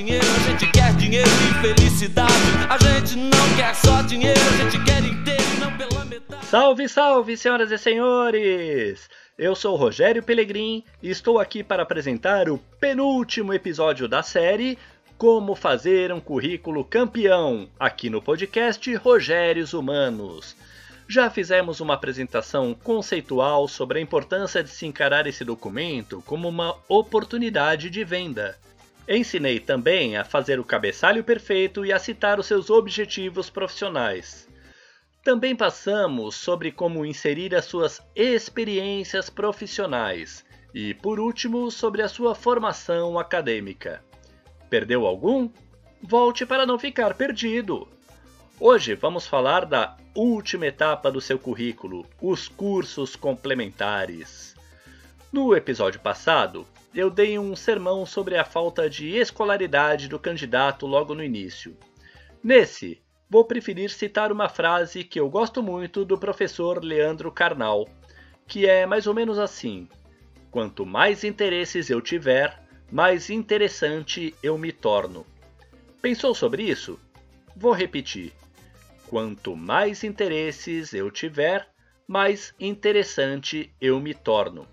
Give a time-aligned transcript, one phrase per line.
[0.00, 2.32] Dinheiro, a gente quer dinheiro e felicidade.
[2.70, 6.46] A gente não quer só dinheiro, a gente quer inteiro não pela metade.
[6.46, 9.10] Salve, salve, senhoras e senhores!
[9.36, 14.78] Eu sou Rogério Pelegrim e estou aqui para apresentar o penúltimo episódio da série
[15.18, 20.56] Como Fazer um Currículo Campeão, aqui no podcast Rogérios Humanos.
[21.10, 26.76] Já fizemos uma apresentação conceitual sobre a importância de se encarar esse documento como uma
[26.88, 28.56] oportunidade de venda.
[29.08, 34.48] Ensinei também a fazer o cabeçalho perfeito e a citar os seus objetivos profissionais.
[35.24, 42.36] Também passamos sobre como inserir as suas experiências profissionais e, por último, sobre a sua
[42.36, 44.00] formação acadêmica.
[44.70, 45.50] Perdeu algum?
[46.00, 47.88] Volte para não ficar perdido!
[48.60, 54.56] Hoje vamos falar da última etapa do seu currículo, os cursos complementares.
[55.32, 61.14] No episódio passado, eu dei um sermão sobre a falta de escolaridade do candidato logo
[61.14, 61.76] no início.
[62.42, 67.88] Nesse, vou preferir citar uma frase que eu gosto muito do professor Leandro Carnal,
[68.48, 69.88] que é mais ou menos assim:
[70.50, 75.24] Quanto mais interesses eu tiver, mais interessante eu me torno.
[76.02, 76.98] Pensou sobre isso?
[77.54, 78.32] Vou repetir.
[79.10, 81.66] Quanto mais interesses eu tiver,
[82.06, 84.68] mais interessante eu me torno.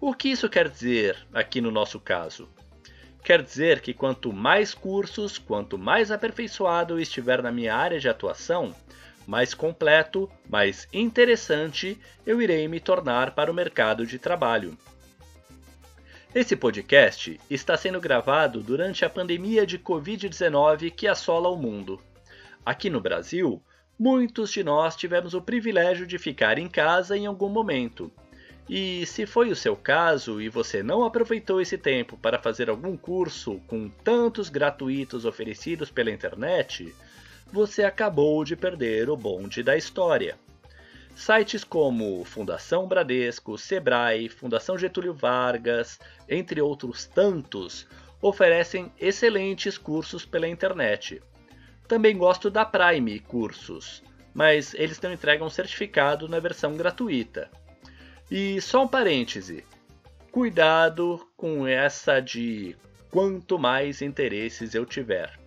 [0.00, 2.48] O que isso quer dizer aqui no nosso caso?
[3.20, 8.08] Quer dizer que quanto mais cursos, quanto mais aperfeiçoado eu estiver na minha área de
[8.08, 8.72] atuação,
[9.26, 14.78] mais completo, mais interessante eu irei me tornar para o mercado de trabalho.
[16.32, 22.00] Esse podcast está sendo gravado durante a pandemia de Covid-19 que assola o mundo.
[22.68, 23.62] Aqui no Brasil,
[23.98, 28.12] muitos de nós tivemos o privilégio de ficar em casa em algum momento
[28.68, 32.94] e se foi o seu caso e você não aproveitou esse tempo para fazer algum
[32.94, 36.94] curso com tantos gratuitos oferecidos pela internet,
[37.50, 40.36] você acabou de perder o bonde da história.
[41.16, 45.98] Sites como Fundação Bradesco, Sebrae, Fundação Getúlio Vargas,
[46.28, 47.86] entre outros tantos,
[48.20, 51.22] oferecem excelentes cursos pela internet.
[51.88, 54.02] Também gosto da Prime Cursos,
[54.34, 57.50] mas eles não entregam certificado na versão gratuita.
[58.30, 59.64] E só um parêntese:
[60.30, 62.76] cuidado com essa de
[63.10, 65.40] quanto mais interesses eu tiver.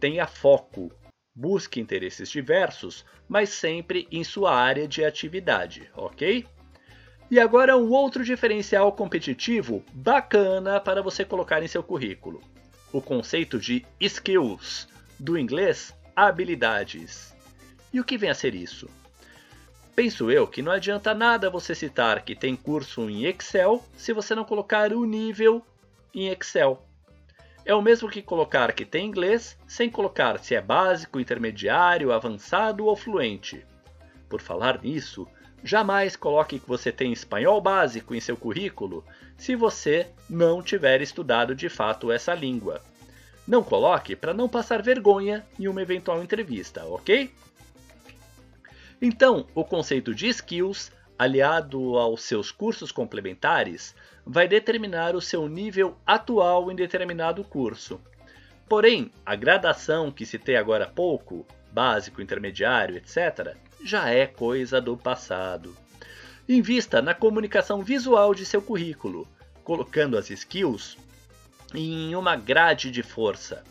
[0.00, 0.90] Tenha foco,
[1.34, 6.46] busque interesses diversos, mas sempre em sua área de atividade, ok?
[7.30, 12.40] E agora um outro diferencial competitivo bacana para você colocar em seu currículo:
[12.90, 17.34] o conceito de skills, do inglês habilidades.
[17.92, 18.88] E o que vem a ser isso?
[19.94, 24.34] Penso eu que não adianta nada você citar que tem curso em Excel se você
[24.34, 25.60] não colocar o nível
[26.14, 26.82] em Excel.
[27.64, 32.86] É o mesmo que colocar que tem inglês sem colocar se é básico, intermediário, avançado
[32.86, 33.66] ou fluente.
[34.28, 35.26] Por falar nisso,
[35.64, 39.04] jamais coloque que você tem espanhol básico em seu currículo
[39.36, 42.80] se você não tiver estudado de fato essa língua.
[43.48, 47.32] Não coloque para não passar vergonha em uma eventual entrevista, ok?
[49.00, 53.94] Então, o conceito de skills, aliado aos seus cursos complementares,
[54.26, 57.98] vai determinar o seu nível atual em determinado curso.
[58.68, 64.94] Porém, a gradação que citei agora há pouco, básico, intermediário, etc., já é coisa do
[64.94, 65.74] passado.
[66.46, 69.26] Invista na comunicação visual de seu currículo,
[69.64, 70.98] colocando as skills
[71.74, 73.62] em uma grade de força.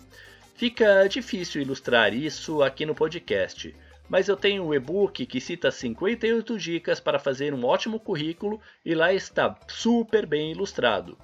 [0.55, 3.75] Fica difícil ilustrar isso aqui no podcast,
[4.09, 8.95] mas eu tenho um e-book que cita 58 dicas para fazer um ótimo currículo e
[8.95, 11.17] lá está super bem ilustrado.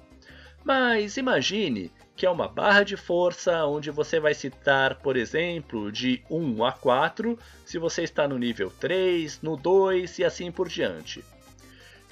[0.64, 6.22] Mas imagine que é uma barra de força onde você vai citar, por exemplo, de
[6.30, 11.24] 1 a 4, se você está no nível 3, no 2 e assim por diante.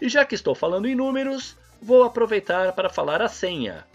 [0.00, 3.87] E já que estou falando em números, vou aproveitar para falar a senha,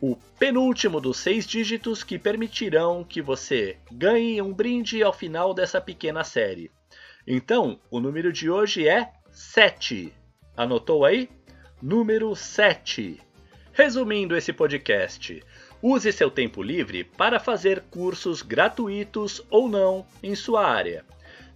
[0.00, 5.80] o penúltimo dos seis dígitos que permitirão que você ganhe um brinde ao final dessa
[5.80, 6.70] pequena série.
[7.26, 10.12] Então, o número de hoje é 7.
[10.56, 11.28] Anotou aí?
[11.80, 13.20] Número 7.
[13.72, 15.42] Resumindo esse podcast,
[15.82, 21.04] use seu tempo livre para fazer cursos gratuitos ou não em sua área.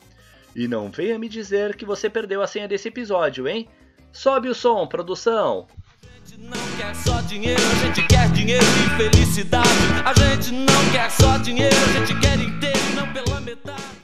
[0.56, 3.68] E não venha me dizer que você perdeu a senha desse episódio, hein?
[4.12, 5.68] Sobe o som, produção!
[6.04, 9.70] A gente não quer só dinheiro, a gente quer dinheiro e felicidade.
[10.06, 13.99] A gente não quer só dinheiro, a gente quer inteiro, não pela metade.